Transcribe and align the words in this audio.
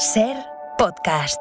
Ser 0.00 0.34
podcast. 0.78 1.38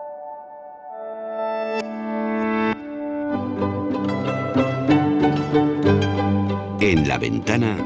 En 6.82 7.08
la 7.08 7.18
ventana 7.18 7.78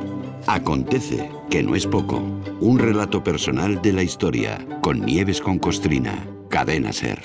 acontece, 0.47 1.29
que 1.51 1.62
no 1.62 1.75
es 1.75 1.86
poco, 1.86 2.23
un 2.59 2.79
relato 2.79 3.23
personal 3.23 3.83
de 3.83 3.94
la 3.94 4.01
historia 4.01 4.57
con 4.82 5.02
Nieves 5.02 5.41
con 5.41 5.59
Costrina, 5.59 6.16
cadena 6.50 6.92
Ser. 6.92 7.21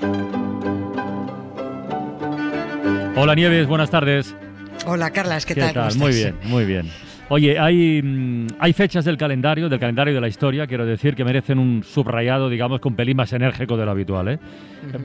Hola 3.16 3.34
Nieves, 3.34 3.66
buenas 3.66 3.88
tardes. 3.88 4.36
Hola 4.84 5.10
Carlas, 5.10 5.46
¿qué, 5.46 5.54
¿Qué 5.54 5.62
tal? 5.62 5.72
tal? 5.72 5.92
¿Cómo 5.94 6.04
Muy 6.04 6.14
bien, 6.14 6.38
muy 6.44 6.66
bien. 6.66 6.90
Oye, 7.30 7.58
hay, 7.58 8.00
mm, 8.02 8.46
hay 8.58 8.72
fechas 8.72 9.04
del 9.04 9.18
calendario, 9.18 9.68
del 9.68 9.78
calendario 9.78 10.14
de 10.14 10.20
la 10.20 10.28
historia, 10.28 10.66
quiero 10.66 10.86
decir, 10.86 11.14
que 11.14 11.24
merecen 11.24 11.58
un 11.58 11.82
subrayado, 11.82 12.48
digamos, 12.48 12.80
con 12.80 12.96
pelín 12.96 13.18
más 13.18 13.30
enérgico 13.34 13.76
de 13.76 13.84
lo 13.84 13.90
habitual. 13.90 14.28
¿eh? 14.28 14.38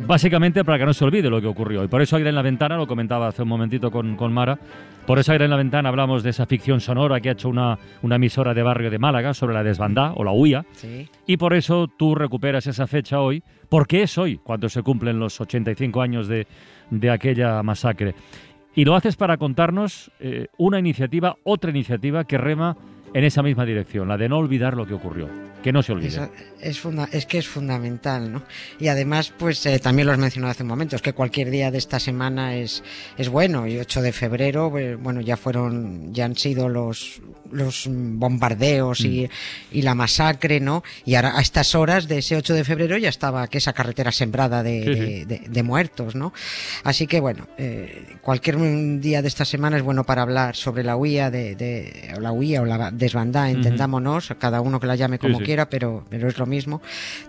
Básicamente 0.07 0.63
para 0.63 0.79
que 0.79 0.85
no 0.85 0.93
se 0.93 1.03
olvide 1.03 1.29
lo 1.29 1.41
que 1.41 1.47
ocurrió. 1.47 1.83
Y 1.83 1.89
por 1.89 2.01
eso 2.01 2.15
Aire 2.15 2.29
en 2.29 2.35
la 2.35 2.41
Ventana, 2.41 2.77
lo 2.77 2.87
comentaba 2.87 3.27
hace 3.27 3.41
un 3.41 3.49
momentito 3.49 3.91
con, 3.91 4.15
con 4.15 4.31
Mara, 4.31 4.57
por 5.05 5.19
eso 5.19 5.33
Aire 5.33 5.45
en 5.45 5.51
la 5.51 5.57
Ventana 5.57 5.89
hablamos 5.89 6.23
de 6.23 6.29
esa 6.29 6.45
ficción 6.45 6.79
sonora 6.79 7.19
que 7.19 7.27
ha 7.27 7.33
hecho 7.33 7.49
una, 7.49 7.77
una 8.03 8.15
emisora 8.15 8.53
de 8.53 8.63
barrio 8.63 8.89
de 8.89 8.99
Málaga 8.99 9.33
sobre 9.33 9.53
la 9.53 9.63
desbandá 9.63 10.13
o 10.13 10.23
la 10.23 10.31
huía. 10.31 10.65
Sí. 10.71 11.09
Y 11.27 11.35
por 11.35 11.53
eso 11.53 11.89
tú 11.89 12.15
recuperas 12.15 12.65
esa 12.67 12.87
fecha 12.87 13.19
hoy, 13.19 13.43
porque 13.67 14.03
es 14.03 14.17
hoy 14.17 14.37
cuando 14.37 14.69
se 14.69 14.81
cumplen 14.81 15.19
los 15.19 15.41
85 15.41 16.01
años 16.01 16.29
de, 16.29 16.47
de 16.89 17.09
aquella 17.09 17.61
masacre. 17.63 18.15
Y 18.75 18.85
lo 18.85 18.95
haces 18.95 19.15
para 19.15 19.37
contarnos 19.37 20.11
eh, 20.19 20.47
una 20.57 20.79
iniciativa, 20.79 21.37
otra 21.43 21.69
iniciativa 21.69 22.23
que 22.23 22.37
rema 22.37 22.75
en 23.13 23.23
esa 23.23 23.43
misma 23.43 23.65
dirección, 23.65 24.07
la 24.07 24.17
de 24.17 24.29
no 24.29 24.37
olvidar 24.37 24.75
lo 24.75 24.85
que 24.87 24.93
ocurrió, 24.93 25.29
que 25.61 25.71
no 25.71 25.81
se 25.83 25.91
olvide. 25.93 26.07
Eso 26.09 26.29
es, 26.61 26.79
funda- 26.79 27.09
es 27.11 27.25
que 27.25 27.37
es 27.37 27.47
fundamental, 27.47 28.31
¿no? 28.31 28.43
Y 28.79 28.87
además, 28.87 29.31
pues 29.37 29.65
eh, 29.65 29.79
también 29.79 30.07
lo 30.07 30.13
has 30.13 30.19
mencionado 30.19 30.51
hace 30.51 30.63
un 30.63 30.69
momento, 30.69 30.95
es 30.95 31.01
que 31.01 31.13
cualquier 31.13 31.49
día 31.49 31.71
de 31.71 31.77
esta 31.77 31.99
semana 31.99 32.55
es, 32.55 32.83
es 33.17 33.29
bueno. 33.29 33.67
Y 33.67 33.77
8 33.79 34.01
de 34.01 34.11
febrero, 34.11 34.77
eh, 34.77 34.95
bueno, 34.95 35.21
ya 35.21 35.37
fueron, 35.37 36.13
ya 36.13 36.25
han 36.25 36.35
sido 36.35 36.67
los, 36.69 37.21
los 37.51 37.87
bombardeos 37.89 39.01
y, 39.01 39.29
y 39.71 39.81
la 39.83 39.93
masacre, 39.95 40.59
¿no? 40.59 40.83
Y 41.05 41.15
ahora 41.15 41.37
a 41.37 41.41
estas 41.41 41.75
horas 41.75 42.07
de 42.07 42.17
ese 42.19 42.35
8 42.35 42.53
de 42.53 42.63
febrero 42.63 42.97
ya 42.97 43.09
estaba 43.09 43.47
que 43.47 43.59
esa 43.59 43.73
carretera 43.73 44.11
sembrada 44.11 44.63
de, 44.63 44.83
Sí, 44.83 44.93
sí. 44.93 44.99
de- 44.99 45.25
de- 45.25 45.49
de 45.49 45.63
muertos, 45.63 46.15
¿no? 46.15 46.33
Así 46.83 47.05
que 47.07 47.19
bueno, 47.19 47.47
eh, 47.57 48.05
cualquier 48.21 48.57
mm, 48.57 48.99
día 49.01 49.21
de 49.21 49.27
esta 49.27 49.45
semana 49.45 49.77
es 49.77 49.83
bueno 49.83 50.03
para 50.03 50.21
hablar 50.23 50.55
sobre 50.55 50.83
la 50.83 50.95
huía 50.97 51.29
de, 51.29 52.13
la 52.19 52.31
huía 52.31 52.61
o 52.61 52.65
la 52.65 52.91
desbandada, 53.03 53.49
entendámonos, 53.51 54.33
cada 54.39 54.61
uno 54.61 54.79
que 54.79 54.87
la 54.87 54.95
llame 54.95 55.19
como 55.19 55.39
sí. 55.39 55.45
quiera, 55.45 55.69
pero, 55.69 56.05
pero 56.09 56.27
es 56.27 56.37
lo 56.37 56.45
mismo, 56.45 56.81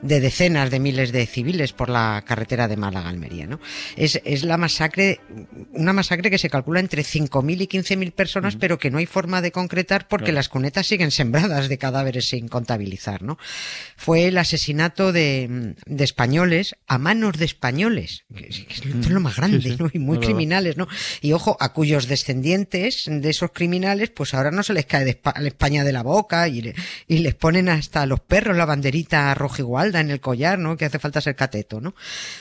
de 0.03 0.21
decenas 0.21 0.71
de 0.71 0.81
miles 0.81 1.13
de 1.13 1.27
civiles 1.27 1.73
por 1.73 1.89
la 1.89 2.23
carretera 2.27 2.69
de 2.69 2.77
Málaga 2.77 3.09
Almería, 3.09 3.47
¿no? 3.47 3.61
Es, 3.97 4.21
es 4.25 4.45
la 4.45 4.57
masacre, 4.57 5.21
una 5.73 5.93
masacre 5.93 6.31
que 6.31 6.39
se 6.39 6.49
calcula 6.51 6.81
entre 6.81 7.03
5.000 7.03 7.61
y 7.63 7.67
15.000 7.69 8.13
personas, 8.13 8.57
pero 8.57 8.79
que 8.79 8.91
no 8.91 8.99
hay 8.99 9.07
forma 9.07 9.41
de 9.43 9.53
concretar 9.53 10.09
porque 10.09 10.25
Claro. 10.27 10.37
las 10.37 10.49
cunetas 10.49 10.87
siguen 10.87 11.11
sembradas 11.11 11.69
de 11.69 11.77
cadáveres 11.79 12.29
sin 12.29 12.49
contabilizar, 12.49 13.23
¿no? 13.23 13.37
Fue 13.97 14.27
el 14.27 14.39
asesinato 14.39 15.13
de, 15.13 15.75
de 15.87 16.05
españoles 16.05 16.77
a 16.87 16.99
manos 16.99 17.37
de 17.39 17.45
españoles, 17.45 18.25
que 18.35 18.47
es, 18.49 18.85
lo 19.11 19.21
más 19.21 19.37
grande, 19.37 19.61
sí, 19.61 19.77
¿no? 19.79 19.91
Y 19.93 19.99
muy 19.99 20.19
criminales, 20.19 20.77
¿no? 20.77 20.87
Y 21.21 21.33
ojo, 21.33 21.57
a 21.61 21.73
cuyos 21.73 22.07
descendientes 22.09 23.05
de 23.09 23.31
esos 23.31 23.51
criminales, 23.53 24.11
pues 24.11 24.35
ahora 24.35 24.51
no 24.51 24.63
se 24.63 24.73
les 24.73 24.87
cae 24.87 25.05
de 25.05 25.21
Espa- 25.21 25.39
la 25.39 25.49
España 25.65 25.83
de 25.85 25.93
la 25.93 26.03
boca 26.03 26.47
y, 26.47 26.61
le- 26.61 26.75
y 27.09 27.19
les 27.21 27.35
ponen 27.35 27.71
hasta 27.71 28.03
a 28.03 28.07
los 28.07 28.21
perros 28.21 28.55
la 28.55 28.67
banderita 28.67 29.33
rojigualda 29.35 30.01
en 30.01 30.11
el 30.11 30.21
collar, 30.21 30.59
¿no? 30.59 30.77
Que 30.77 30.85
hace 30.85 30.99
falta 30.99 31.23
ser 31.23 31.37
cateto, 31.37 31.81
¿no? 31.81 31.95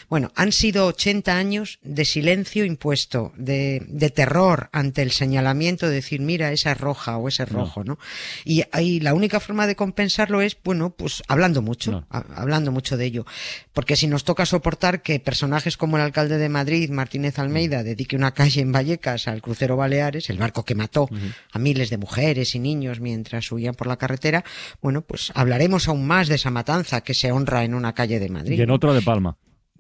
Bueno, 0.10 0.30
han 0.36 0.52
sido 0.52 0.88
80 0.88 1.38
años 1.38 1.80
de 1.84 2.04
silencio 2.04 2.66
impuesto, 2.66 3.32
de, 3.38 3.82
de 3.88 4.10
terror 4.10 4.68
ante 4.74 5.02
el 5.04 5.12
señalamiento 5.12 5.88
de 5.88 5.96
decir, 5.96 6.20
mira, 6.20 6.52
esa 6.52 6.74
es 6.74 6.78
roja 6.82 7.16
o 7.18 7.30
ese 7.30 7.44
es 7.44 7.52
No. 7.52 7.60
rojo, 7.60 7.86
¿no? 7.86 7.98
Y 8.44 8.66
la 9.00 9.14
única 9.14 9.40
forma 9.40 9.68
de 9.68 9.78
compensarlo 9.78 10.42
es, 10.42 10.58
bueno, 10.62 10.90
pues 10.90 11.24
hablando 11.30 11.62
mucho, 11.62 11.92
No. 11.92 12.08
a- 12.10 12.26
hablando 12.36 12.74
mucho 12.74 12.98
de 12.98 13.06
ello. 13.06 13.26
Porque 13.72 13.96
si 13.96 14.08
nos 14.08 14.26
toca 14.26 14.46
soportar 14.46 15.02
que 15.02 15.22
personajes 15.22 15.78
como 15.78 15.96
el 15.96 16.04
alcalde 16.04 16.38
de 16.38 16.50
Madrid, 16.50 16.90
Martínez 16.90 17.40
Almeida, 17.40 17.84
dedique 17.84 18.18
una 18.18 18.34
calle 18.34 18.60
en 18.60 18.74
Vallecas 18.74 19.30
al 19.30 19.42
crucero 19.42 19.78
Baleares, 19.78 20.30
el 20.30 20.38
barco 20.40 20.66
que 20.66 20.76
mató 20.76 21.08
a 21.54 21.58
miles 21.60 21.90
de 21.90 21.98
mujeres 21.98 22.54
y 22.56 22.60
niños 22.60 23.00
mientras 23.00 23.13
huían 23.52 23.76
por 23.76 23.88
la 23.88 23.98
carretera, 23.98 24.44
bueno, 24.82 25.02
pues 25.02 25.32
hablaremos 25.36 25.88
aún 25.88 26.08
más 26.08 26.28
de 26.28 26.36
esa 26.36 26.52
matanza 26.52 27.02
que 27.02 27.14
se 27.14 27.32
honra 27.32 27.64
en 27.64 27.74
una 27.74 27.94
calle 27.94 28.20
de 28.20 28.30
Madrid. 28.30 28.58
Y 28.58 28.62
en 28.62 28.72
otro 28.72 28.94
de 28.94 29.02
Palma. 29.02 29.38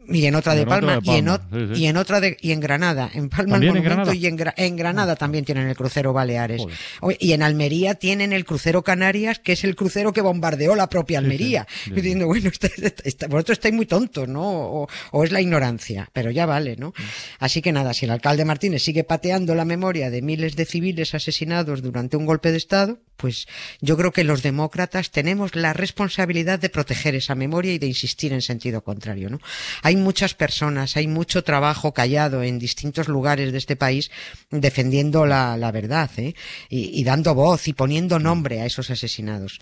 Y 0.07 0.25
en 0.25 0.35
otra 0.35 0.53
Y 0.53 0.57
de 0.57 0.61
en 0.63 0.67
otra 0.67 0.77
Palma, 0.81 0.99
y, 1.03 1.09
en 1.17 1.25
Palma, 1.25 1.49
ot- 1.49 1.69
sí, 1.69 1.75
sí. 1.75 1.81
y 1.83 1.87
en 1.87 1.97
otra 1.97 2.19
de, 2.19 2.37
y 2.41 2.51
en 2.51 2.59
Granada. 2.59 3.09
En 3.13 3.29
Palma 3.29 3.55
el 3.57 3.61
¿También 3.61 3.63
en 3.63 3.83
monumento 3.83 3.95
Granada? 4.11 4.15
y 4.15 4.25
en, 4.27 4.37
Gra- 4.37 4.53
en 4.57 4.75
Granada 4.75 5.15
también 5.15 5.45
tienen 5.45 5.67
el 5.67 5.75
crucero 5.75 6.13
Baleares. 6.13 6.61
Joder. 6.99 7.17
Y 7.19 7.31
en 7.33 7.43
Almería 7.43 7.95
tienen 7.95 8.33
el 8.33 8.45
crucero 8.45 8.83
Canarias, 8.83 9.39
que 9.39 9.53
es 9.53 9.63
el 9.63 9.75
crucero 9.75 10.13
que 10.13 10.21
bombardeó 10.21 10.75
la 10.75 10.87
propia 10.89 11.19
Almería. 11.19 11.67
sí, 11.85 11.91
Y 11.91 11.95
diciendo, 11.95 12.27
bueno, 12.27 12.49
está- 12.49 12.67
está- 12.67 13.03
está- 13.05 13.27
vosotros 13.27 13.57
estáis 13.57 13.73
muy 13.73 13.85
tontos, 13.85 14.27
¿no? 14.27 14.41
O, 14.43 14.87
o 15.11 15.23
es 15.23 15.31
la 15.31 15.41
ignorancia, 15.41 16.09
pero 16.13 16.31
ya 16.31 16.45
vale, 16.45 16.75
¿no? 16.77 16.93
Así 17.39 17.61
que 17.61 17.71
nada, 17.71 17.93
si 17.93 18.05
el 18.05 18.11
alcalde 18.11 18.45
Martínez 18.45 18.83
sigue 18.83 19.03
pateando 19.03 19.55
la 19.55 19.65
memoria 19.65 20.09
de 20.09 20.21
miles 20.21 20.55
de 20.55 20.65
civiles 20.65 21.13
asesinados 21.15 21.81
durante 21.81 22.17
un 22.17 22.25
golpe 22.25 22.51
de 22.51 22.57
Estado, 22.57 22.99
pues 23.17 23.47
yo 23.79 23.95
creo 23.95 24.11
que 24.11 24.23
los 24.23 24.41
demócratas 24.43 25.11
tenemos 25.11 25.55
la 25.55 25.71
responsabilidad 25.73 26.59
de 26.59 26.69
proteger 26.69 27.15
esa 27.15 27.35
memoria 27.35 27.71
y 27.73 27.79
de 27.79 27.87
insistir 27.87 28.33
en 28.33 28.41
sentido 28.41 28.83
contrario, 28.83 29.29
¿no? 29.29 29.39
Hay 29.81 29.92
muchas 29.95 30.33
personas, 30.33 30.97
hay 30.97 31.07
mucho 31.07 31.43
trabajo 31.43 31.93
callado 31.93 32.43
en 32.43 32.59
distintos 32.59 33.07
lugares 33.07 33.51
de 33.51 33.57
este 33.57 33.75
país 33.75 34.11
defendiendo 34.51 35.25
la, 35.25 35.57
la 35.57 35.71
verdad, 35.71 36.09
¿eh? 36.17 36.35
Y, 36.69 36.99
y 36.99 37.03
dando 37.03 37.35
voz 37.35 37.67
y 37.67 37.73
poniendo 37.73 38.19
nombre 38.19 38.61
a 38.61 38.65
esos 38.65 38.89
asesinados. 38.89 39.59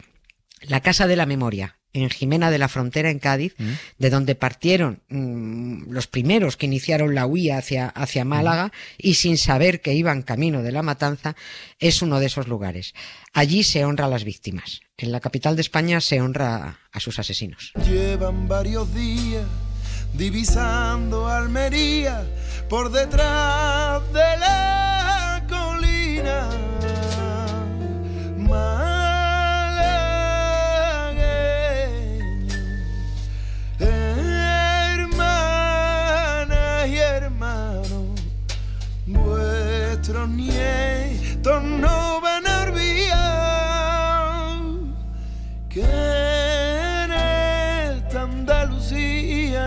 La 0.62 0.82
Casa 0.82 1.08
de 1.08 1.16
la 1.16 1.26
Memoria, 1.26 1.78
en 1.94 2.10
Jimena 2.10 2.52
de 2.52 2.58
la 2.58 2.70
Frontera, 2.70 3.10
en 3.10 3.20
Cádiz, 3.20 3.56
de 3.98 4.10
donde 4.10 4.36
partieron 4.36 5.02
mm, 5.10 5.92
los 5.92 6.08
primeros 6.08 6.56
que 6.56 6.66
iniciaron 6.66 7.16
la 7.16 7.26
huida 7.26 7.58
hacia, 7.58 7.88
hacia 7.88 8.26
Málaga 8.26 8.72
y 8.98 9.16
sin 9.16 9.38
saber 9.38 9.82
que 9.82 9.94
iban 9.94 10.22
camino 10.22 10.64
de 10.64 10.72
la 10.72 10.84
matanza, 10.84 11.36
es 11.80 12.02
uno 12.02 12.20
de 12.20 12.28
esos 12.28 12.48
lugares. 12.48 12.94
Allí 13.34 13.64
se 13.64 13.86
honra 13.86 14.06
a 14.06 14.10
las 14.10 14.24
víctimas. 14.24 14.82
En 14.98 15.12
la 15.12 15.20
capital 15.20 15.56
de 15.56 15.62
España 15.64 16.00
se 16.00 16.22
honra 16.22 16.56
a, 16.56 16.80
a 16.92 17.00
sus 17.00 17.20
asesinos. 17.20 17.74
Llevan 17.86 18.48
varios 18.48 18.94
días 18.94 19.46
divisando 20.14 21.28
Almería 21.28 22.24
por 22.70 22.92
detrás 22.92 24.02
de 24.14 24.38
la 24.38 24.71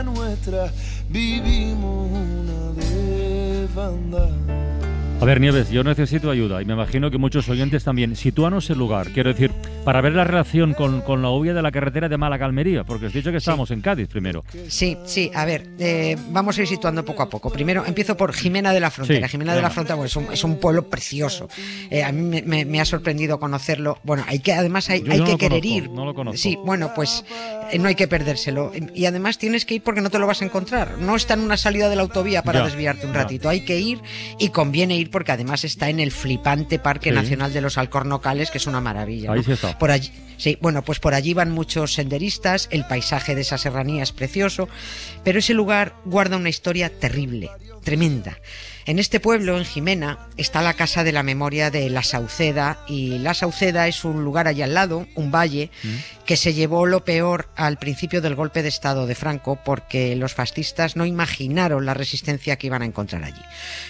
nuestra 0.05 0.71
vivimos 1.09 2.11
una 2.11 2.73
desbandada. 2.77 4.31
A 5.21 5.25
ver, 5.25 5.41
Nieves, 5.41 5.71
yo 5.71 5.83
necesito 5.85 6.31
ayuda 6.31 6.61
y 6.61 6.65
me 6.65 6.75
imagino 6.75 7.11
que 7.11 7.19
muchos 7.19 7.49
oyentes 7.49 7.85
también. 7.85 8.15
Sitúanos 8.15 8.69
el 8.71 8.79
lugar, 8.79 9.09
quiero 9.09 9.33
decir, 9.33 9.53
para 9.85 10.01
ver 10.01 10.13
la 10.15 10.25
relación 10.25 10.75
con, 10.75 11.01
con 11.03 11.23
la 11.23 11.31
huida 11.31 11.55
de 11.55 11.63
la 11.63 11.71
carretera 11.71 12.09
de 12.09 12.17
Málaga 12.17 12.47
Almería, 12.47 12.85
porque 12.85 13.07
has 13.07 13.13
dicho 13.13 13.31
que 13.31 13.37
estábamos 13.39 13.71
en 13.71 13.81
Cádiz 13.81 14.09
primero. 14.09 14.45
Sí, 14.69 14.97
sí, 15.05 15.31
a 15.35 15.45
ver, 15.45 15.67
eh, 15.79 16.17
vamos 16.31 16.57
a 16.59 16.63
ir 16.63 16.67
situando 16.69 17.05
poco 17.05 17.23
a 17.23 17.29
poco. 17.29 17.51
Primero 17.51 17.85
empiezo 17.87 18.17
por 18.17 18.33
Jimena 18.33 18.73
de 18.73 18.81
la 18.81 18.91
Frontera. 18.91 19.27
Sí, 19.29 19.33
Jimena 19.33 19.55
de 19.55 19.63
la. 19.63 19.71
Frontera 19.71 19.97
bueno, 19.97 20.07
es, 20.07 20.17
un, 20.17 20.33
es 20.33 20.43
un 20.45 20.59
pueblo 20.59 20.89
precioso. 20.89 21.49
Eh, 21.91 22.03
a 22.03 22.13
mí 22.13 22.23
me, 22.23 22.43
me- 22.43 22.65
me 22.65 22.81
ha 22.81 22.85
sorprendido 22.85 23.39
conocerlo. 23.39 23.99
Bueno, 24.05 24.25
hay 24.27 24.39
que, 24.39 24.53
además 24.53 24.89
hay, 24.91 25.03
Yo 25.03 25.13
hay 25.13 25.19
no 25.21 25.25
que 25.27 25.37
querer 25.37 25.61
conozco, 25.61 25.77
ir. 25.85 25.91
no 25.91 26.05
lo 26.05 26.15
conozco. 26.15 26.39
Sí, 26.39 26.57
bueno, 26.65 26.93
pues 26.95 27.25
eh, 27.71 27.79
no 27.79 27.89
hay 27.89 27.95
que 27.95 28.09
perdérselo. 28.09 28.73
Y 28.95 29.07
además 29.07 29.39
tienes 29.39 29.65
que 29.65 29.75
ir 29.75 29.83
porque 29.83 30.01
no 30.01 30.11
te 30.11 30.19
lo 30.19 30.27
vas 30.27 30.41
a 30.43 30.45
encontrar. 30.45 30.99
No 30.99 31.17
está 31.17 31.35
en 31.35 31.41
una 31.41 31.57
salida 31.57 31.89
de 31.89 31.97
la 31.97 32.03
autovía 32.03 32.43
para 32.43 32.61
Ya, 32.61 32.65
desviarte 32.67 33.07
un 33.07 33.13
ya. 33.13 33.21
ratito. 33.23 33.49
Hay 33.49 33.65
que 33.65 33.79
ir 33.81 34.01
y 34.39 34.49
conviene 34.51 34.97
ir 34.97 35.11
porque 35.11 35.33
además 35.33 35.65
está 35.65 35.89
en 35.91 36.01
el 36.01 36.11
flipante 36.13 36.79
Parque 36.79 37.11
Sí. 37.11 37.15
Nacional 37.15 37.53
de 37.53 37.61
los 37.61 37.77
Alcornocales, 37.79 38.51
que 38.51 38.59
es 38.59 38.67
una 38.67 38.81
maravilla. 38.81 39.33
Ahí 39.33 39.39
¿no? 39.39 39.45
sí 39.45 39.53
está. 39.53 39.74
Por 39.79 39.91
allí, 39.91 40.11
sí, 40.37 40.59
bueno, 40.61 40.83
pues 40.83 41.01
por 41.01 41.15
allí 41.15 41.35
van 41.35 41.51
muchos 41.51 41.95
senderistas, 41.95 42.69
el 42.71 42.87
paisaje 42.87 43.35
de 43.35 43.43
esa 43.43 43.59
serranía 43.59 44.03
es 44.03 44.13
precioso, 44.13 44.69
pero 45.25 45.39
ese 45.39 45.55
lugar 45.55 45.95
guarda 46.05 46.37
una 46.37 46.49
historia 46.49 46.91
terrible, 46.91 47.51
tremenda. 47.83 48.39
En 48.87 48.99
este 48.99 49.19
pueblo, 49.19 49.57
en 49.57 49.65
Jimena, 49.65 50.29
está 50.37 50.61
la 50.61 50.75
Casa 50.75 51.05
de 51.05 51.13
la 51.13 51.23
Memoria 51.23 51.71
de 51.71 51.89
La 51.89 52.03
Sauceda 52.03 52.85
y 52.87 53.19
La 53.19 53.33
Sauceda 53.33 53.89
es 53.89 54.05
un 54.05 54.25
lugar 54.25 54.47
allá 54.47 54.67
al 54.67 54.75
lado, 54.75 55.07
un 55.15 55.31
valle, 55.31 55.71
mm. 55.83 56.25
que 56.27 56.37
se 56.37 56.53
llevó 56.53 56.85
lo 56.85 57.03
peor 57.03 57.49
al 57.57 57.79
principio 57.79 58.21
del 58.21 58.35
golpe 58.35 58.63
de 58.63 58.69
Estado 58.69 59.07
de 59.07 59.15
Franco 59.15 59.59
porque 59.65 60.15
los 60.17 60.35
fascistas 60.35 60.97
no 60.97 61.07
imaginaron 61.07 61.87
la 61.87 61.95
resistencia 61.95 62.57
que 62.57 62.67
iban 62.67 62.83
a 62.83 62.87
encontrar 62.87 63.25
allí. 63.25 63.41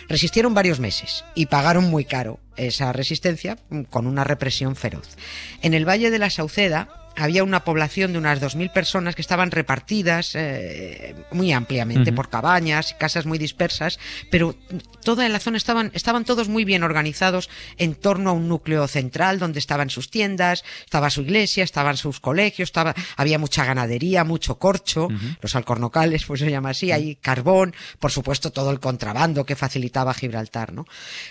Resistieron 0.08 0.54
varios 0.54 0.78
meses 0.78 1.24
y 1.34 1.46
pagaron 1.46 1.90
muy 1.90 2.04
caro 2.04 2.38
esa 2.56 2.92
resistencia 2.92 3.58
con 3.90 4.06
una 4.06 4.24
represión 4.24 4.76
feroz. 4.76 5.16
En 5.62 5.74
el 5.74 5.88
Valle 5.88 6.10
de 6.10 6.18
la 6.18 6.30
Sauceda, 6.30 7.04
había 7.16 7.44
una 7.44 7.64
población 7.64 8.12
de 8.12 8.18
unas 8.18 8.40
2.000 8.40 8.72
personas 8.72 9.14
que 9.14 9.22
estaban 9.22 9.50
repartidas 9.50 10.32
eh, 10.34 11.14
muy 11.30 11.52
ampliamente 11.52 12.12
por 12.12 12.28
cabañas 12.28 12.92
y 12.92 12.94
casas 12.94 13.26
muy 13.26 13.38
dispersas, 13.38 13.98
pero 14.30 14.56
toda 15.04 15.28
la 15.28 15.38
zona 15.38 15.56
estaban, 15.56 15.90
estaban 15.94 16.24
todos 16.24 16.48
muy 16.48 16.64
bien 16.64 16.82
organizados 16.82 17.50
en 17.78 17.94
torno 17.94 18.30
a 18.30 18.32
un 18.32 18.48
núcleo 18.48 18.88
central 18.88 19.38
donde 19.38 19.60
estaban 19.60 19.90
sus 19.90 20.10
tiendas, 20.10 20.64
estaba 20.84 21.10
su 21.10 21.22
iglesia, 21.22 21.62
estaban 21.62 21.96
sus 21.96 22.20
colegios, 22.20 22.68
estaba, 22.68 22.94
había 23.16 23.38
mucha 23.38 23.64
ganadería, 23.64 24.24
mucho 24.24 24.58
corcho, 24.58 25.08
los 25.40 25.54
alcornocales, 25.54 26.24
pues 26.24 26.40
se 26.40 26.50
llama 26.50 26.70
así, 26.70 26.90
hay 26.90 27.16
carbón, 27.16 27.74
por 28.00 28.10
supuesto 28.10 28.50
todo 28.50 28.70
el 28.70 28.80
contrabando 28.80 29.44
que 29.44 29.56
facilitaba 29.56 30.14
Gibraltar, 30.14 30.72
¿no? 30.72 30.86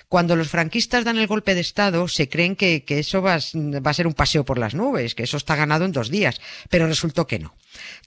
Cuando 0.07 0.35
los 0.35 0.47
franquistas 0.47 1.03
dan 1.03 1.12
el 1.17 1.27
golpe 1.27 1.55
de 1.55 1.61
Estado, 1.61 2.07
se 2.07 2.29
creen 2.29 2.55
que, 2.55 2.83
que 2.83 2.99
eso 2.99 3.21
va, 3.21 3.37
va 3.55 3.91
a 3.91 3.93
ser 3.93 4.07
un 4.07 4.13
paseo 4.13 4.45
por 4.45 4.57
las 4.57 4.73
nubes, 4.73 5.15
que 5.15 5.23
eso 5.23 5.37
está 5.37 5.55
ganado 5.55 5.85
en 5.85 5.91
dos 5.91 6.09
días, 6.09 6.39
pero 6.69 6.87
resultó 6.87 7.27
que 7.27 7.39
no. 7.39 7.55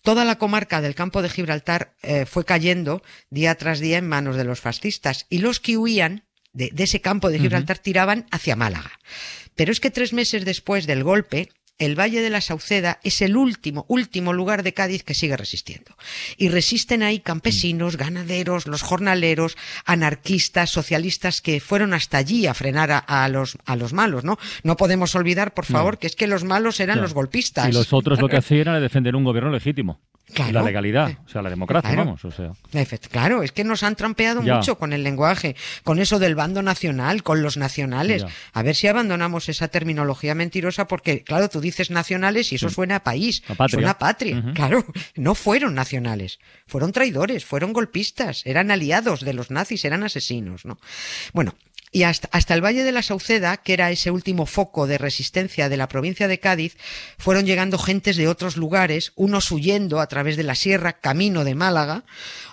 Toda 0.02 0.24
la 0.24 0.38
comarca 0.38 0.80
del 0.80 0.94
campo 0.94 1.22
de 1.22 1.28
Gibraltar 1.28 1.94
eh, 2.02 2.26
fue 2.26 2.44
cayendo 2.44 3.02
día 3.30 3.54
tras 3.56 3.80
día 3.80 3.98
en 3.98 4.08
manos 4.08 4.36
de 4.36 4.44
los 4.44 4.60
fascistas 4.60 5.26
y 5.28 5.38
los 5.38 5.60
que 5.60 5.76
huían 5.76 6.24
de, 6.52 6.72
ese 6.76 7.00
campo 7.00 7.30
de 7.30 7.38
Gibraltar 7.38 7.78
tiraban 7.78 8.26
hacia 8.30 8.56
Málaga. 8.56 8.92
Pero 9.54 9.72
es 9.72 9.80
que 9.80 9.90
tres 9.90 10.12
meses 10.12 10.44
después 10.44 10.86
del 10.86 11.04
golpe, 11.04 11.50
el 11.78 11.98
Valle 11.98 12.22
de 12.22 12.30
la 12.30 12.40
Sauceda 12.40 12.98
es 13.02 13.20
el 13.20 13.36
último, 13.36 13.84
último 13.88 14.32
lugar 14.32 14.62
de 14.62 14.72
Cádiz 14.72 15.02
que 15.02 15.14
sigue 15.14 15.36
resistiendo. 15.36 15.96
Y 16.36 16.48
resisten 16.48 17.02
ahí 17.02 17.20
campesinos, 17.20 17.96
ganaderos, 17.96 18.66
los 18.66 18.82
jornaleros, 18.82 19.56
anarquistas, 19.84 20.70
socialistas 20.70 21.40
que 21.40 21.60
fueron 21.60 21.92
hasta 21.92 22.18
allí 22.18 22.46
a 22.46 22.54
frenar 22.54 23.04
a, 23.06 23.28
los, 23.28 23.58
a 23.66 23.76
los 23.76 23.92
malos, 23.92 24.24
¿no? 24.24 24.38
No 24.62 24.76
podemos 24.76 25.14
olvidar, 25.14 25.54
por 25.54 25.66
favor, 25.66 25.98
que 25.98 26.06
es 26.06 26.16
que 26.16 26.26
los 26.26 26.44
malos 26.44 26.80
eran 26.80 27.00
los 27.00 27.14
golpistas. 27.14 27.68
Y 27.68 27.72
los 27.72 27.92
otros 27.92 28.20
lo 28.20 28.28
que 28.28 28.36
hacían 28.38 28.60
era 28.60 28.80
defender 28.80 29.14
un 29.14 29.24
gobierno 29.24 29.50
legítimo. 29.50 30.00
La 30.34 30.62
legalidad, 30.62 31.12
o 31.24 31.28
sea, 31.28 31.40
la 31.40 31.50
democracia, 31.50 31.94
vamos. 31.94 32.24
O 32.24 32.30
sea. 32.30 32.52
Claro, 33.10 33.42
es 33.42 33.52
que 33.52 33.64
nos 33.64 33.82
han 33.82 33.94
trampeado 33.94 34.42
mucho 34.42 34.76
con 34.76 34.92
el 34.92 35.02
lenguaje, 35.02 35.54
con 35.84 35.98
eso 36.00 36.18
del 36.18 36.34
bando 36.34 36.62
nacional, 36.62 37.22
con 37.22 37.42
los 37.42 37.56
nacionales. 37.56 38.24
A 38.52 38.62
ver 38.62 38.74
si 38.74 38.88
abandonamos 38.88 39.48
esa 39.48 39.68
terminología 39.68 40.34
mentirosa, 40.34 40.88
porque, 40.88 41.22
claro, 41.22 41.48
tú 41.48 41.60
dices 41.60 41.90
nacionales 41.90 42.52
y 42.52 42.56
eso 42.56 42.68
suena 42.70 42.96
a 42.96 43.04
país, 43.04 43.42
suena 43.68 43.90
a 43.90 43.98
patria. 43.98 44.42
Claro, 44.54 44.84
no 45.14 45.34
fueron 45.34 45.74
nacionales, 45.74 46.38
fueron 46.66 46.92
traidores, 46.92 47.44
fueron 47.44 47.72
golpistas, 47.72 48.42
eran 48.44 48.70
aliados 48.70 49.20
de 49.20 49.32
los 49.32 49.50
nazis, 49.50 49.84
eran 49.84 50.02
asesinos, 50.02 50.64
¿no? 50.64 50.78
Bueno, 51.32 51.54
y 51.92 52.02
hasta, 52.02 52.54
el 52.54 52.64
Valle 52.64 52.84
de 52.84 52.92
la 52.92 53.02
Sauceda, 53.02 53.56
que 53.58 53.72
era 53.72 53.90
ese 53.90 54.10
último 54.10 54.46
foco 54.46 54.86
de 54.86 54.98
resistencia 54.98 55.68
de 55.68 55.76
la 55.76 55.88
provincia 55.88 56.28
de 56.28 56.40
Cádiz, 56.40 56.76
fueron 57.18 57.46
llegando 57.46 57.78
gentes 57.78 58.16
de 58.16 58.28
otros 58.28 58.56
lugares, 58.56 59.12
unos 59.14 59.50
huyendo 59.50 60.00
a 60.00 60.06
través 60.08 60.36
de 60.36 60.42
la 60.42 60.54
sierra, 60.54 61.00
camino 61.00 61.44
de 61.44 61.54
Málaga, 61.54 62.04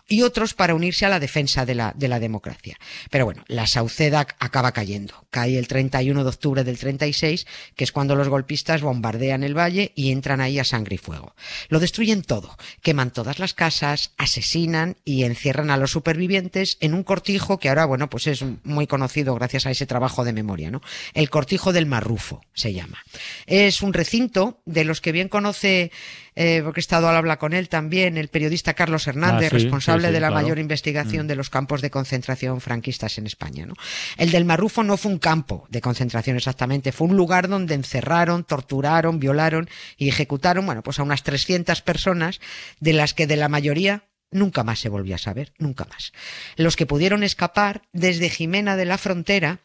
y 0.08 0.22
otros 0.22 0.54
para 0.54 0.76
unirse 0.76 1.06
a 1.06 1.10
la 1.10 1.20
defensa 1.20 1.66
de 1.66 1.76
la, 1.76 1.94
de 1.96 2.08
la 2.08 2.20
democracia. 2.20 2.78
Pero 3.10 3.26
bueno, 3.26 3.44
la 3.48 3.68
Sauceda 3.68 4.28
acaba 4.40 4.74
cayendo. 4.74 5.26
Cae 5.30 5.58
el 5.58 5.68
31 5.68 6.24
de 6.24 6.30
octubre 6.30 6.64
del 6.64 6.78
36, 6.78 7.48
que 7.76 7.84
es 7.84 7.92
cuando 7.92 8.16
los 8.16 8.28
golpistas 8.28 8.82
bombardean 8.82 9.44
el 9.44 9.58
valle 9.58 9.94
y 9.96 10.12
entran 10.12 10.42
ahí 10.42 10.60
a 10.60 10.66
sangre 10.66 10.96
y 10.96 10.98
fuego. 10.98 11.36
Lo 11.70 11.80
destruyen 11.80 12.22
todo, 12.22 12.58
queman 12.82 13.12
todas 13.12 13.40
las 13.40 13.54
casas, 13.54 14.12
asesinan 14.18 14.98
y 15.06 15.24
encierran 15.24 15.72
a 15.72 15.78
los 15.78 15.92
supervivientes 15.92 16.78
en 16.82 16.94
un 16.94 17.04
cortijo 17.04 17.58
que 17.58 17.70
ahora, 17.70 17.86
bueno, 17.86 18.10
pues 18.10 18.28
es 18.28 18.44
muy 18.64 18.88
conocido 18.88 19.23
gracias 19.24 19.66
a 19.66 19.72
ese 19.72 19.86
trabajo 19.86 20.24
de 20.24 20.34
memoria, 20.34 20.72
¿no? 20.72 20.81
El 21.14 21.30
cortijo 21.30 21.74
del 21.74 21.86
Marrufo 21.86 22.42
se 22.54 22.74
llama. 22.74 23.04
Es 23.46 23.81
un 23.81 23.94
recinto 23.94 24.62
de 24.66 24.84
los 24.84 25.02
que 25.02 25.12
bien 25.12 25.30
conoce 25.30 25.92
eh, 26.36 26.62
porque 26.64 26.80
he 26.80 26.81
estado 26.81 27.08
al 27.08 27.16
habla 27.16 27.38
con 27.38 27.54
él 27.54 27.70
también, 27.70 28.18
el 28.18 28.28
periodista 28.28 28.74
Carlos 28.74 29.08
Hernández, 29.08 29.52
ah, 29.52 29.54
responsable 29.54 30.12
de 30.12 30.20
la 30.20 30.31
mayor 30.31 30.58
investigación 30.58 31.25
mm. 31.25 31.30
de 31.30 31.36
los 31.36 31.50
campos 31.50 31.81
de 31.81 31.92
concentración 31.92 32.60
franquistas 32.60 33.18
en 33.18 33.28
España. 33.28 33.66
¿no? 33.66 33.75
El 34.18 34.31
del 34.31 34.46
Marrufo 34.46 34.84
no 34.84 34.98
fue 34.98 35.12
un 35.12 35.20
campo 35.20 35.68
de 35.70 35.81
concentración 35.81 36.38
exactamente, 36.38 36.92
fue 36.92 37.08
un 37.08 37.18
lugar 37.18 37.48
donde 37.48 37.75
encerraron, 37.75 38.44
torturaron, 38.44 39.20
violaron 39.20 39.70
y 39.98 40.10
ejecutaron, 40.10 40.66
bueno, 40.66 40.81
pues 40.81 41.00
a 41.00 41.04
unas 41.04 41.24
300 41.24 41.81
personas, 41.81 42.40
de 42.80 42.94
las 42.94 43.14
que 43.14 43.28
de 43.28 43.38
la 43.38 43.50
mayoría 43.50 44.06
nunca 44.34 44.64
más 44.64 44.80
se 44.80 44.90
volvió 44.90 45.16
a 45.16 45.20
saber, 45.20 45.54
nunca 45.58 45.86
más. 45.86 46.14
Los 46.56 46.76
que 46.76 46.86
pudieron 46.86 47.24
escapar 47.24 47.84
desde 47.94 48.30
Jimena 48.30 48.76
de 48.76 48.86
la 48.86 48.98
Frontera 48.98 49.60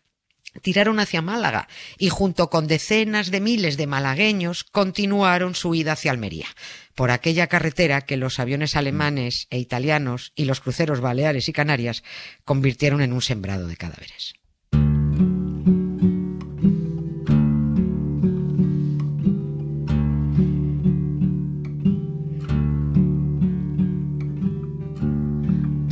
tiraron 0.62 0.98
hacia 1.00 1.22
Málaga 1.22 1.68
y 1.98 2.08
junto 2.08 2.50
con 2.50 2.66
decenas 2.66 3.30
de 3.30 3.40
miles 3.40 3.76
de 3.76 3.86
malagueños 3.86 4.64
continuaron 4.64 5.54
su 5.54 5.74
ida 5.74 5.92
hacia 5.92 6.10
Almería, 6.10 6.46
por 6.94 7.10
aquella 7.10 7.46
carretera 7.46 8.02
que 8.02 8.16
los 8.16 8.38
aviones 8.38 8.76
alemanes 8.76 9.46
e 9.50 9.58
italianos 9.58 10.32
y 10.34 10.44
los 10.44 10.60
cruceros 10.60 11.00
baleares 11.00 11.48
y 11.48 11.52
canarias 11.52 12.02
convirtieron 12.44 13.02
en 13.02 13.12
un 13.12 13.22
sembrado 13.22 13.68
de 13.68 13.76
cadáveres. 13.76 14.34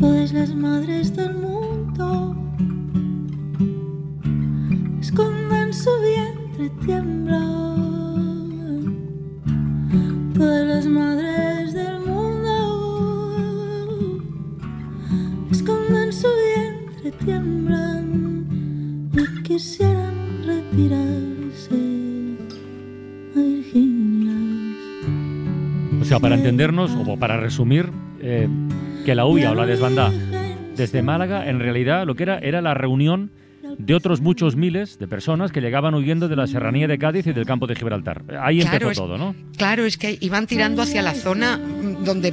Todas 0.07 0.33
las 0.33 0.55
madres 0.55 1.17
del 1.17 1.35
mundo 1.35 2.37
escondan 5.01 5.73
su 5.75 5.91
vientre 6.01 6.71
tiembla. 6.87 7.41
Todas 10.33 10.67
las 10.69 10.87
madres 10.87 11.73
del 11.75 11.99
mundo 12.07 12.55
escondan 15.51 16.13
su 16.13 16.29
vientre 16.45 17.11
tiemblan 17.25 19.11
y 19.13 19.43
quisieran 19.43 20.15
retirarse 20.45 21.75
a 23.35 23.39
Virginia. 23.41 24.37
O 26.01 26.05
sea, 26.05 26.21
para 26.21 26.37
entendernos 26.37 26.93
o 26.95 27.17
para 27.17 27.39
resumir, 27.39 27.91
eh, 28.21 28.49
que 29.07 29.15
la 29.15 29.25
huya 29.25 29.53
o 29.53 29.55
la 29.55 29.67
desbanda 29.67 30.13
desde 30.75 31.01
Málaga, 31.01 31.49
en 31.49 31.61
realidad 31.61 32.05
lo 32.05 32.17
que 32.17 32.25
era 32.25 32.41
era 32.41 32.61
la 32.61 32.75
reunión 32.75 33.31
de 33.79 33.95
otros 33.95 34.21
muchos 34.21 34.57
miles 34.57 34.99
de 34.99 35.07
personas 35.07 35.53
que 35.53 35.61
llegaban 35.61 35.95
huyendo 35.95 36.27
de 36.27 36.35
la 36.35 36.49
serranía 36.49 36.89
de 36.89 36.99
Cádiz 36.99 37.25
y 37.29 37.33
del 37.33 37.47
campo 37.47 37.69
de 37.69 37.77
Gibraltar. 37.77 38.25
Ahí 38.41 38.61
empezó 38.61 38.91
todo, 38.91 39.17
¿no? 39.17 39.37
Claro, 39.57 39.85
es 39.85 39.97
que 39.97 40.19
iban 40.21 40.49
tirando 40.49 40.83
hacia 40.83 41.03
la 41.03 41.15
zona 41.15 41.57
donde 42.05 42.33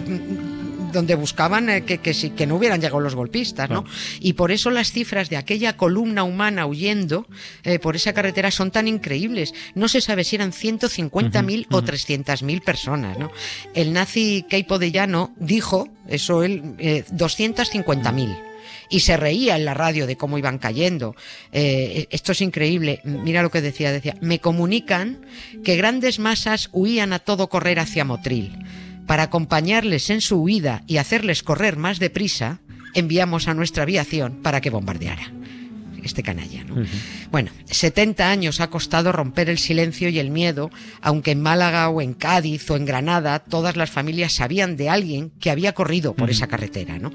donde 0.93 1.15
buscaban 1.15 1.69
eh, 1.69 1.83
que, 1.83 1.97
que, 1.97 2.13
que, 2.13 2.47
no 2.47 2.55
hubieran 2.55 2.79
llegado 2.79 3.01
los 3.01 3.15
golpistas, 3.15 3.69
¿no? 3.69 3.83
Y 4.19 4.33
por 4.33 4.51
eso 4.51 4.69
las 4.69 4.91
cifras 4.91 5.29
de 5.29 5.37
aquella 5.37 5.75
columna 5.75 6.23
humana 6.23 6.65
huyendo 6.65 7.27
eh, 7.63 7.79
por 7.79 7.95
esa 7.95 8.13
carretera 8.13 8.51
son 8.51 8.71
tan 8.71 8.87
increíbles. 8.87 9.53
No 9.75 9.87
se 9.87 9.99
sabe 9.99 10.23
si 10.23 10.37
eran 10.37 10.51
150.000 10.51 11.67
o 11.71 11.81
300.000 11.81 12.63
personas, 12.63 13.17
¿no? 13.17 13.31
El 13.73 13.91
nazi 13.91 14.45
Keipo 14.49 14.79
de 14.79 14.91
Llano 14.91 15.33
dijo, 15.37 15.89
eso 16.07 16.43
él, 16.43 16.75
eh, 16.77 17.03
250.000 17.11 18.53
y 18.89 18.99
se 18.99 19.17
reía 19.17 19.55
en 19.55 19.65
la 19.65 19.73
radio 19.73 20.05
de 20.05 20.17
cómo 20.17 20.37
iban 20.37 20.59
cayendo. 20.59 21.15
Eh, 21.51 22.07
esto 22.11 22.31
es 22.31 22.41
increíble. 22.41 23.01
Mira 23.03 23.41
lo 23.41 23.49
que 23.49 23.61
decía, 23.61 23.91
decía, 23.91 24.15
me 24.21 24.39
comunican 24.39 25.25
que 25.63 25.75
grandes 25.75 26.19
masas 26.19 26.69
huían 26.71 27.11
a 27.13 27.19
todo 27.19 27.49
correr 27.49 27.79
hacia 27.79 28.05
Motril. 28.05 28.53
Para 29.07 29.23
acompañarles 29.23 30.09
en 30.09 30.21
su 30.21 30.41
huida 30.41 30.83
y 30.87 30.97
hacerles 30.97 31.43
correr 31.43 31.77
más 31.77 31.99
deprisa, 31.99 32.59
enviamos 32.93 33.47
a 33.47 33.53
nuestra 33.53 33.83
aviación 33.83 34.41
para 34.41 34.61
que 34.61 34.69
bombardeara. 34.69 35.31
Este 36.03 36.23
canalla. 36.23 36.63
¿no? 36.63 36.75
Bueno, 37.31 37.51
70 37.65 38.29
años 38.29 38.59
ha 38.59 38.69
costado 38.69 39.11
romper 39.11 39.49
el 39.49 39.57
silencio 39.57 40.09
y 40.09 40.19
el 40.19 40.29
miedo, 40.29 40.71
aunque 41.01 41.31
en 41.31 41.41
Málaga 41.41 41.89
o 41.89 42.01
en 42.01 42.13
Cádiz 42.13 42.69
o 42.69 42.75
en 42.75 42.85
Granada 42.85 43.39
todas 43.39 43.75
las 43.75 43.89
familias 43.89 44.33
sabían 44.33 44.75
de 44.75 44.89
alguien 44.89 45.31
que 45.39 45.51
había 45.51 45.73
corrido 45.73 46.13
por 46.13 46.29
esa 46.29 46.47
carretera. 46.47 46.99
¿no? 46.99 47.11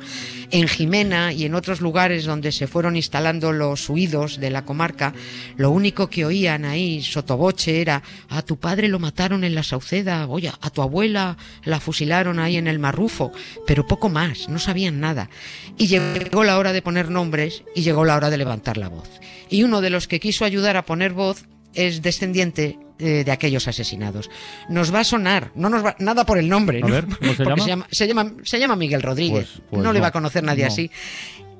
En 0.50 0.68
Jimena 0.68 1.32
y 1.32 1.44
en 1.44 1.54
otros 1.54 1.80
lugares 1.80 2.24
donde 2.24 2.52
se 2.52 2.66
fueron 2.66 2.96
instalando 2.96 3.52
los 3.52 3.88
huidos 3.88 4.38
de 4.38 4.50
la 4.50 4.64
comarca, 4.64 5.14
lo 5.56 5.70
único 5.70 6.08
que 6.08 6.24
oían 6.24 6.64
ahí 6.64 7.02
sotoboche 7.02 7.80
era 7.80 8.02
a 8.28 8.42
tu 8.42 8.58
padre 8.58 8.88
lo 8.88 8.98
mataron 8.98 9.44
en 9.44 9.54
la 9.54 9.62
Sauceda, 9.62 10.26
oye, 10.26 10.50
a 10.60 10.70
tu 10.70 10.82
abuela 10.82 11.36
la 11.64 11.80
fusilaron 11.80 12.38
ahí 12.38 12.56
en 12.56 12.66
el 12.66 12.78
Marrufo, 12.78 13.32
pero 13.66 13.86
poco 13.86 14.08
más, 14.08 14.48
no 14.48 14.58
sabían 14.58 15.00
nada. 15.00 15.28
Y 15.76 15.86
llegó 15.86 16.44
la 16.44 16.58
hora 16.58 16.72
de 16.72 16.82
poner 16.82 17.10
nombres 17.10 17.62
y 17.74 17.82
llegó 17.82 18.04
la 18.04 18.16
hora 18.16 18.30
de 18.30 18.38
levantar 18.38 18.77
la 18.78 18.88
voz. 18.88 19.08
Y 19.50 19.62
uno 19.64 19.80
de 19.80 19.90
los 19.90 20.08
que 20.08 20.20
quiso 20.20 20.44
ayudar 20.44 20.76
a 20.76 20.84
poner 20.84 21.12
voz 21.12 21.44
es 21.74 22.00
descendiente 22.02 22.78
eh, 22.98 23.22
de 23.24 23.30
aquellos 23.30 23.68
asesinados. 23.68 24.30
Nos 24.68 24.92
va 24.92 25.00
a 25.00 25.04
sonar, 25.04 25.52
no 25.54 25.68
nos 25.68 25.84
va 25.84 25.94
nada 25.98 26.24
por 26.24 26.38
el 26.38 26.48
nombre, 26.48 26.78
A 26.82 26.86
¿no? 26.86 26.88
ver, 26.94 27.06
¿cómo 27.44 27.56
se 27.58 27.68
llama? 27.68 27.86
Se 27.90 28.06
llama, 28.08 28.32
se 28.42 28.58
llama 28.58 28.74
Miguel 28.76 29.02
Rodríguez. 29.02 29.46
Pues- 29.54 29.62
pues 29.70 29.82
no, 29.82 29.92
le 29.92 30.00
va 30.00 30.08
a 30.08 30.12
conocer 30.12 30.42
nadie 30.42 30.64
No. 30.64 30.68
así. 30.68 30.90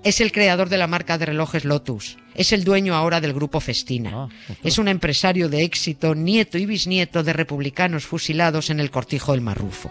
Es 0.05 0.21
el 0.21 0.31
creador 0.31 0.69
de 0.69 0.79
la 0.79 0.87
marca 0.87 1.19
de 1.19 1.27
relojes 1.27 1.65
Lotus. 1.65 2.19
Es 2.35 2.53
el 2.53 2.63
dueño 2.63 2.95
ahora 2.95 3.21
del 3.21 3.33
grupo 3.35 3.59
Festina. 3.61 4.11
Ah, 4.15 4.29
es 4.63 4.79
un 4.79 4.87
empresario 4.87 5.49
de 5.49 5.65
éxito, 5.65 6.15
nieto 6.15 6.57
y 6.57 6.67
bisnieto 6.67 7.25
de 7.25 7.33
republicanos 7.33 8.05
fusilados 8.07 8.71
en 8.71 8.79
el 8.79 8.93
cortijo 8.93 9.33
del 9.33 9.41
Marrufo. 9.41 9.91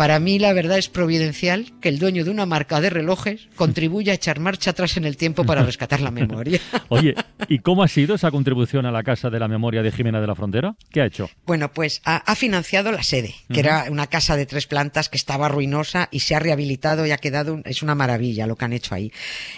Para 0.00 0.18
mí 0.18 0.38
la 0.38 0.54
verdad 0.54 0.78
es 0.78 0.88
providencial 0.88 1.72
que 1.82 1.90
el 1.90 1.98
dueño 1.98 2.24
de 2.24 2.30
una 2.30 2.46
marca 2.46 2.80
de 2.80 2.88
relojes 2.88 3.48
contribuya 3.54 4.12
a 4.12 4.14
echar 4.14 4.40
marcha 4.40 4.70
atrás 4.70 4.96
en 4.96 5.04
el 5.04 5.18
tiempo 5.18 5.44
para 5.44 5.62
rescatar 5.62 6.00
la 6.00 6.10
memoria. 6.10 6.58
Oye, 6.88 7.14
¿y 7.48 7.58
cómo 7.58 7.82
ha 7.82 7.88
sido 7.88 8.14
esa 8.14 8.30
contribución 8.30 8.86
a 8.86 8.92
la 8.92 9.02
Casa 9.02 9.28
de 9.28 9.38
la 9.38 9.46
Memoria 9.46 9.82
de 9.82 9.92
Jimena 9.92 10.18
de 10.22 10.26
la 10.26 10.34
Frontera? 10.34 10.74
¿Qué 10.90 11.02
ha 11.02 11.04
hecho? 11.04 11.28
Bueno, 11.44 11.70
pues 11.74 12.00
ha, 12.06 12.16
ha 12.16 12.34
financiado 12.34 12.90
la 12.92 13.02
sede, 13.02 13.34
que 13.52 13.60
era 13.60 13.88
una 13.90 14.06
casa 14.06 14.36
de 14.36 14.46
tres 14.46 14.66
plantas 14.66 15.10
que 15.10 15.18
estaba 15.18 15.48
ruinosa 15.50 16.08
y 16.10 16.20
se 16.20 16.34
ha 16.34 16.38
rehabilitado 16.38 17.04
y 17.04 17.10
ha 17.10 17.18
quedado, 17.18 17.52
un- 17.52 17.62
es 17.66 17.82
una 17.82 17.94
maravilla 17.94 18.46
lo 18.46 18.56
que 18.56 18.64
han 18.64 18.72
hecho 18.72 18.94
ahí. 18.94 19.12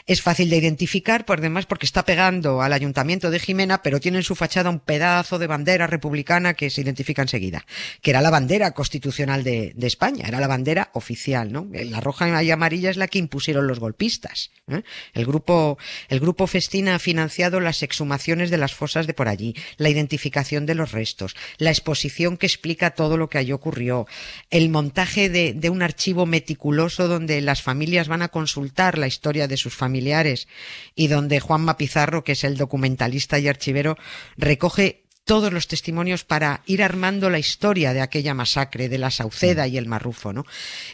Es 0.09 0.23
fácil 0.23 0.51
de 0.51 0.57
identificar, 0.57 1.25
por 1.25 1.41
demás, 1.41 1.67
porque 1.67 1.87
está 1.87 2.05
pegando 2.05 2.63
al 2.63 2.73
ayuntamiento 2.73 3.31
de 3.31 3.39
Jimena, 3.39 3.81
pero 3.81 4.01
tiene 4.01 4.17
en 4.19 4.25
su 4.25 4.35
fachada 4.35 4.71
un 4.71 4.81
pedazo 4.81 5.39
de 5.39 5.47
bandera 5.47 5.87
republicana 5.87 6.55
que 6.55 6.69
se 6.69 6.81
identifica 6.81 7.23
enseguida, 7.23 7.65
que 8.01 8.11
era 8.11 8.21
la 8.21 8.31
bandera 8.31 8.73
constitucional 8.73 9.45
de, 9.45 9.73
de 9.77 9.87
España, 9.87 10.32
era 10.33 10.41
la 10.41 10.49
bandera 10.49 10.91
oficial, 10.95 11.53
¿no? 11.53 11.69
La 11.71 12.01
roja 12.01 12.43
y 12.43 12.51
amarilla 12.51 12.91
es 12.91 12.97
la 12.97 13.09
que 13.09 13.19
impusieron 13.19 13.67
los 13.67 13.79
golpistas. 13.79 14.51
¿eh? 14.69 14.83
El 15.12 15.27
grupo, 15.27 15.79
el 16.09 16.21
grupo 16.21 16.47
Festina 16.47 16.95
ha 16.95 16.99
financiado 16.99 17.61
las 17.61 17.83
exhumaciones 17.83 18.51
de 18.51 18.57
las 18.57 18.75
fosas 18.75 19.07
de 19.07 19.15
por 19.15 19.29
allí, 19.29 19.55
la 19.77 19.91
identificación 19.91 20.67
de 20.67 20.75
los 20.75 20.93
restos, 20.93 21.37
la 21.59 21.71
exposición 21.71 22.37
que 22.37 22.47
explica 22.47 22.95
todo 22.95 23.17
lo 23.17 23.29
que 23.29 23.39
allí 23.39 23.53
ocurrió, 23.53 24.07
el 24.51 24.71
montaje 24.71 25.29
de, 25.29 25.53
de 25.53 25.71
un 25.71 25.83
archivo 25.83 26.27
meticuloso 26.27 27.09
donde 27.09 27.41
las 27.41 27.62
familias 27.62 28.09
van 28.09 28.23
a 28.23 28.29
consultar 28.29 28.99
la 28.99 29.07
historia 29.07 29.49
de 29.49 29.57
sus 29.57 29.75
familiares 29.75 30.49
y 30.95 31.09
donde 31.09 31.41
Juanma 31.41 31.77
Pizarro, 31.77 32.25
que 32.25 32.33
es 32.33 32.45
el 32.45 32.57
documentalista 32.57 33.39
y 33.39 33.49
archivero, 33.49 33.97
recoge 34.37 35.02
todos 35.25 35.52
los 35.52 35.69
testimonios 35.69 36.25
para 36.25 36.62
ir 36.67 36.83
armando 36.83 37.31
la 37.31 37.38
historia 37.38 37.93
de 37.93 38.00
aquella 38.00 38.35
masacre 38.35 38.88
de 38.88 38.99
la 38.99 39.11
Sauceda 39.11 39.69
y 39.69 39.76
el 39.76 39.87
Marrufo, 39.87 40.33
¿no? 40.33 40.45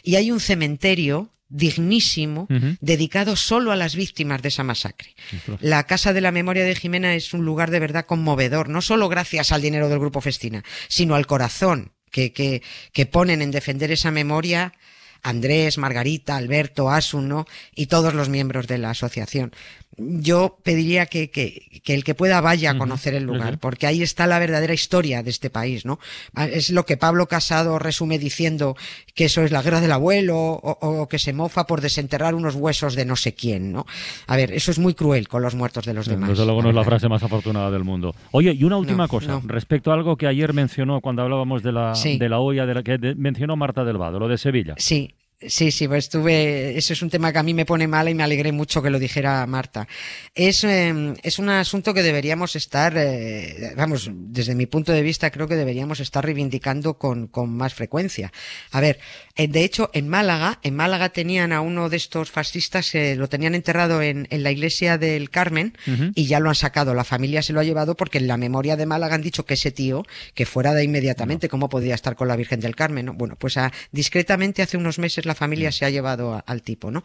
Y 0.03 0.15
hay 0.15 0.31
un 0.31 0.39
cementerio 0.39 1.29
dignísimo 1.49 2.47
dedicado 2.79 3.35
solo 3.35 3.71
a 3.71 3.75
las 3.75 3.95
víctimas 3.95 4.43
de 4.43 4.49
esa 4.49 4.63
masacre. 4.63 5.15
La 5.61 5.83
Casa 5.85 6.13
de 6.13 6.21
la 6.21 6.31
Memoria 6.31 6.63
de 6.63 6.75
Jimena 6.75 7.15
es 7.15 7.33
un 7.33 7.43
lugar 7.43 7.71
de 7.71 7.79
verdad 7.79 8.05
conmovedor, 8.05 8.69
no 8.69 8.81
solo 8.81 9.09
gracias 9.09 9.51
al 9.51 9.63
dinero 9.63 9.89
del 9.89 9.99
Grupo 9.99 10.21
Festina, 10.21 10.63
sino 10.87 11.15
al 11.15 11.25
corazón 11.25 11.93
que, 12.11 12.33
que, 12.33 12.61
que 12.93 13.07
ponen 13.07 13.41
en 13.41 13.49
defender 13.49 13.91
esa 13.91 14.11
memoria 14.11 14.73
Andrés, 15.21 15.77
Margarita, 15.77 16.37
Alberto, 16.37 16.89
Asun, 16.89 17.27
¿no? 17.27 17.45
y 17.75 17.87
todos 17.87 18.13
los 18.13 18.29
miembros 18.29 18.67
de 18.67 18.77
la 18.77 18.91
asociación. 18.91 19.51
Yo 19.97 20.59
pediría 20.63 21.07
que, 21.07 21.29
que, 21.29 21.81
que 21.83 21.93
el 21.93 22.05
que 22.05 22.15
pueda 22.15 22.39
vaya 22.39 22.71
a 22.71 22.77
conocer 22.77 23.15
el 23.15 23.23
lugar, 23.23 23.57
porque 23.59 23.85
ahí 23.85 24.01
está 24.01 24.27
la 24.27 24.39
verdadera 24.39 24.73
historia 24.73 25.23
de 25.23 25.29
este 25.29 25.49
país, 25.49 25.83
¿no? 25.85 25.99
Ah, 26.35 26.45
Es 26.47 26.69
lo 26.69 26.85
que 26.85 26.95
Pablo 26.95 27.27
Casado 27.27 27.79
resume 27.79 28.17
diciendo 28.17 28.77
que 29.13 29.25
eso 29.25 29.41
es 29.43 29.51
la 29.51 29.61
guerra 29.61 29.81
del 29.81 29.91
abuelo 29.91 30.37
o, 30.37 30.77
o 31.01 31.07
que 31.09 31.19
se 31.19 31.33
mofa 31.33 31.65
por 31.67 31.81
desenterrar 31.81 32.33
unos 32.33 32.55
huesos 32.55 32.95
de 32.95 33.03
no 33.03 33.17
sé 33.17 33.33
quién, 33.33 33.73
¿no? 33.73 33.85
A 34.27 34.37
ver, 34.37 34.53
eso 34.53 34.71
es 34.71 34.79
muy 34.79 34.93
cruel 34.93 35.27
con 35.27 35.41
los 35.41 35.55
muertos 35.55 35.83
de 35.85 35.93
los 35.93 36.07
demás. 36.07 36.29
Desde 36.29 36.45
luego 36.45 36.61
no 36.61 36.69
es 36.69 36.75
la 36.75 36.83
frase 36.85 37.09
más 37.09 37.23
afortunada 37.23 37.69
del 37.69 37.83
mundo. 37.83 38.15
Oye, 38.31 38.53
y 38.53 38.63
una 38.63 38.77
última 38.77 39.03
No, 39.03 39.09
cosa, 39.09 39.27
no. 39.31 39.41
respecto 39.47 39.91
a 39.91 39.95
algo 39.95 40.15
que 40.15 40.27
ayer 40.27 40.53
mencionó 40.53 41.01
cuando 41.01 41.23
hablábamos 41.23 41.61
de 41.61 41.71
la, 41.73 41.95
Sí. 41.95 42.17
de 42.17 42.29
la 42.29 42.39
olla, 42.39 42.65
de 42.65 42.73
la 42.75 42.83
que 42.83 42.97
de- 42.99 43.15
mencionó 43.15 43.57
Marta 43.57 43.83
del 43.83 43.97
Vado, 43.97 44.17
lo 44.19 44.27
de 44.29 44.37
Sevilla. 44.37 44.75
Sí, 44.77 45.13
sí, 45.41 45.71
sí, 45.71 45.87
pues 45.87 46.05
estuve, 46.05 46.77
eso 46.77 46.93
es 46.93 47.01
un 47.01 47.09
tema 47.09 47.31
que 47.31 47.39
a 47.39 47.43
mí 47.43 47.53
me 47.53 47.65
pone 47.65 47.87
mal 47.87 48.09
y 48.09 48.13
me 48.13 48.23
alegré 48.23 48.51
mucho 48.51 48.81
que 48.81 48.89
lo 48.89 48.99
dijera 48.99 49.45
Marta. 49.47 49.87
Es, 50.35 50.63
eh, 50.63 51.13
es 51.23 51.39
un 51.39 51.49
asunto 51.49 51.93
que 51.93 52.03
deberíamos 52.03 52.55
estar, 52.55 52.93
eh, 52.97 53.73
vamos, 53.75 54.09
desde 54.13 54.55
mi 54.55 54.65
punto 54.65 54.91
de 54.91 55.01
vista 55.01 55.31
creo 55.31 55.47
que 55.47 55.55
deberíamos 55.55 55.99
estar 55.99 56.23
reivindicando 56.23 56.97
con, 56.97 57.27
con 57.27 57.49
más 57.55 57.73
frecuencia. 57.73 58.31
A 58.71 58.81
ver, 58.81 58.99
eh, 59.39 59.47
de 59.47 59.63
hecho, 59.63 59.89
en 59.93 60.09
Málaga, 60.09 60.59
en 60.63 60.75
Málaga 60.75 61.09
tenían 61.09 61.53
a 61.53 61.61
uno 61.61 61.87
de 61.87 61.95
estos 61.95 62.29
fascistas, 62.29 62.93
eh, 62.93 63.15
lo 63.15 63.29
tenían 63.29 63.55
enterrado 63.55 64.01
en, 64.01 64.27
en 64.31 64.43
la 64.43 64.51
iglesia 64.51 64.97
del 64.97 65.29
Carmen 65.29 65.77
y 66.13 66.25
ya 66.25 66.41
lo 66.41 66.49
han 66.49 66.55
sacado. 66.55 66.93
La 66.93 67.05
familia 67.05 67.41
se 67.41 67.53
lo 67.53 67.61
ha 67.61 67.63
llevado 67.63 67.95
porque 67.95 68.17
en 68.17 68.27
la 68.27 68.35
memoria 68.35 68.75
de 68.75 68.85
Málaga 68.85 69.15
han 69.15 69.21
dicho 69.21 69.45
que 69.45 69.53
ese 69.53 69.71
tío, 69.71 70.05
que 70.33 70.45
fuera 70.45 70.73
de 70.73 70.83
inmediatamente, 70.83 71.47
¿cómo 71.47 71.69
podía 71.69 71.95
estar 71.95 72.17
con 72.17 72.27
la 72.27 72.35
Virgen 72.35 72.59
del 72.59 72.75
Carmen? 72.75 73.05
no? 73.05 73.13
Bueno, 73.13 73.37
pues 73.37 73.55
ah, 73.55 73.71
discretamente 73.93 74.61
hace 74.61 74.75
unos 74.75 74.99
meses 74.99 75.25
la 75.29 75.35
familia 75.35 75.71
se 75.71 75.85
ha 75.85 75.89
llevado 75.89 76.33
a- 76.33 76.39
al 76.39 76.61
tipo, 76.61 76.91
¿no? 76.91 77.03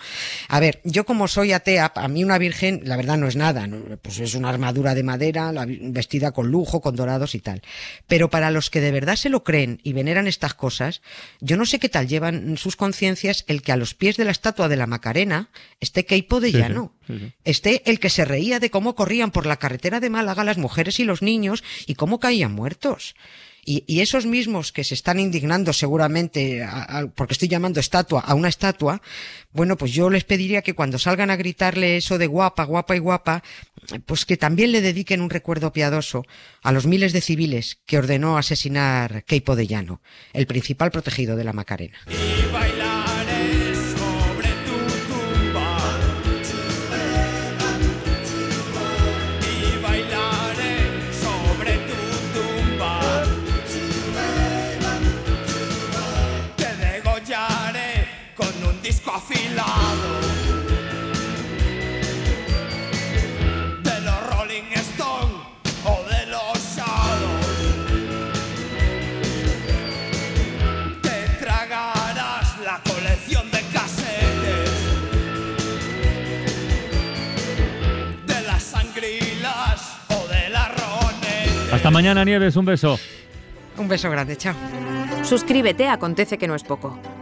A 0.49 0.59
ver, 0.59 0.81
yo 0.83 1.05
como 1.07 1.29
soy 1.29 1.53
atea, 1.53 1.93
a 1.95 2.09
mí 2.09 2.25
una 2.25 2.39
virgen, 2.39 2.81
la 2.85 2.97
verdad 2.97 3.17
no 3.17 3.29
es 3.29 3.37
nada, 3.37 3.67
¿no? 3.69 3.97
pues 4.03 4.19
es 4.19 4.35
una 4.35 4.49
armadura 4.49 4.95
de 4.95 5.05
madera, 5.05 5.53
la 5.53 5.67
vestida 5.69 6.33
con 6.33 6.49
lujo, 6.51 6.81
con 6.81 6.97
dorados 6.97 7.35
y 7.37 7.41
tal. 7.41 7.63
Pero 8.09 8.29
para 8.31 8.51
los 8.51 8.69
que 8.71 8.81
de 8.81 8.91
verdad 8.91 9.15
se 9.17 9.29
lo 9.29 9.45
creen 9.45 9.79
y 9.85 9.93
veneran 9.93 10.27
estas 10.27 10.55
cosas, 10.55 11.03
yo 11.41 11.57
no 11.57 11.65
sé 11.67 11.79
qué 11.79 11.89
tal 11.89 12.09
llevan 12.09 12.57
sus 12.57 12.75
conciencias 12.77 13.45
el 13.47 13.63
que 13.63 13.73
a 13.73 13.77
los 13.77 13.95
pies 13.95 14.17
de 14.17 14.25
la 14.25 14.31
estatua 14.33 14.69
de 14.69 14.77
la 14.77 14.87
Macarena 14.87 15.51
esté 15.81 16.05
Keipo 16.07 16.41
de 16.41 16.51
sí, 16.51 16.59
Llano 16.59 16.93
sí, 17.07 17.19
sí. 17.19 17.33
esté 17.45 17.83
el 17.91 18.01
que 18.01 18.11
se 18.11 18.25
reía 18.25 18.59
de 18.59 18.71
cómo 18.71 18.95
corrían 18.95 19.31
por 19.31 19.47
la 19.47 19.57
carretera 19.59 20.01
de 20.01 20.11
Málaga 20.11 20.45
las 20.45 20.59
mujeres 20.59 20.99
y 21.01 21.05
los 21.05 21.23
niños 21.23 21.63
y 21.87 21.95
cómo 21.95 22.19
caían 22.21 22.53
muertos. 22.53 23.15
Y, 23.65 23.85
y 23.87 24.01
esos 24.01 24.27
mismos 24.27 24.73
que 24.73 24.85
se 24.85 24.95
están 24.95 25.19
indignando 25.19 25.73
seguramente, 25.73 26.63
a- 26.63 27.07
porque 27.15 27.33
estoy 27.33 27.49
llamando 27.49 27.81
estatua 27.81 28.21
a 28.21 28.35
una 28.35 28.49
estatua, 28.49 29.01
bueno, 29.53 29.77
pues 29.77 29.93
yo 29.93 30.11
les 30.11 30.25
pediría 30.25 30.63
que 30.63 30.75
cuando 30.75 30.99
salgan 30.99 31.31
a 31.31 31.37
gritarle 31.37 31.97
eso 31.97 32.19
de 32.19 32.27
guapa, 32.27 32.65
guapa 32.65 32.97
y 32.97 32.99
guapa, 32.99 33.43
pues 34.07 34.25
que 34.25 34.37
también 34.37 34.73
le 34.73 34.81
dediquen 34.81 35.21
un 35.21 35.31
recuerdo 35.31 35.73
piadoso 35.73 36.25
a 36.63 36.73
los 36.73 36.87
miles 36.87 37.13
de 37.13 37.21
civiles 37.21 37.79
que 37.87 37.99
ordenó 37.99 38.37
asesinar 38.39 39.25
Keipo 39.25 39.57
de 39.57 39.67
Llano, 39.67 40.01
el 40.33 40.47
principal 40.47 40.91
protegido 40.91 41.37
de 41.37 41.45
la 41.45 41.53
Macarena. 41.53 41.99
Afilado. 59.15 60.21
De 63.83 64.01
los 64.01 64.31
Rolling 64.31 64.73
Stone 64.75 65.35
o 65.85 66.03
de 66.11 66.27
los 66.27 66.59
Shadows. 66.75 67.47
Te 71.03 71.45
tragarás 71.45 72.59
la 72.65 72.81
colección 72.83 73.51
de 73.51 73.61
casetes 73.73 74.71
de 78.27 78.41
las 78.43 78.75
anguilas 78.75 79.97
o 80.09 80.27
de 80.29 80.49
las 80.51 80.69
ronetes. 80.69 81.73
Hasta 81.73 81.91
mañana, 81.91 82.25
Nieves, 82.25 82.57
un 82.57 82.65
beso. 82.65 82.99
Un 83.77 83.89
beso 83.89 84.11
grande, 84.11 84.37
chao. 84.37 84.55
Suscríbete 85.23 85.89
Acontece 85.89 86.39
que 86.39 86.47
no 86.47 86.55
es 86.55 86.63
poco. 86.63 86.99